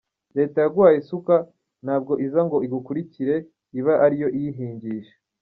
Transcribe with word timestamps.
Leta 0.37 0.57
yaguhaye 0.65 0.97
isuka 0.99 1.35
ntabwo 1.83 2.13
iza 2.25 2.41
ngo 2.47 2.57
igukurikire 2.65 3.35
iba 3.79 3.93
ariyo 4.05 4.27
iyihingisha”. 4.37 5.13